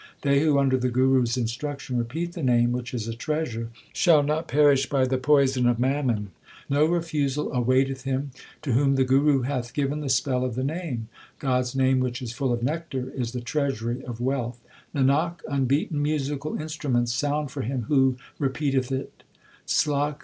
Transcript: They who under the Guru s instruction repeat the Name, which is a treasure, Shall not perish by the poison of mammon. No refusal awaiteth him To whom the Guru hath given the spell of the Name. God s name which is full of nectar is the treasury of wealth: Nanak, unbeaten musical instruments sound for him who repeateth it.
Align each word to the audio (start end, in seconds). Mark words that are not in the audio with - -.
They 0.23 0.39
who 0.39 0.57
under 0.57 0.79
the 0.79 0.89
Guru 0.89 1.21
s 1.21 1.37
instruction 1.37 1.95
repeat 1.95 2.33
the 2.33 2.41
Name, 2.41 2.71
which 2.71 2.91
is 2.91 3.07
a 3.07 3.13
treasure, 3.13 3.69
Shall 3.93 4.23
not 4.23 4.47
perish 4.47 4.89
by 4.89 5.05
the 5.05 5.19
poison 5.19 5.67
of 5.67 5.77
mammon. 5.77 6.31
No 6.67 6.85
refusal 6.87 7.53
awaiteth 7.53 8.01
him 8.01 8.31
To 8.63 8.71
whom 8.73 8.95
the 8.95 9.03
Guru 9.03 9.41
hath 9.43 9.75
given 9.75 10.01
the 10.01 10.09
spell 10.09 10.43
of 10.43 10.55
the 10.55 10.63
Name. 10.63 11.07
God 11.37 11.59
s 11.59 11.75
name 11.75 11.99
which 11.99 12.19
is 12.19 12.33
full 12.33 12.51
of 12.51 12.63
nectar 12.63 13.11
is 13.11 13.31
the 13.33 13.41
treasury 13.41 14.03
of 14.03 14.19
wealth: 14.19 14.59
Nanak, 14.95 15.35
unbeaten 15.47 16.01
musical 16.01 16.59
instruments 16.59 17.13
sound 17.13 17.51
for 17.51 17.61
him 17.61 17.83
who 17.83 18.17
repeateth 18.39 18.91
it. 18.91 19.21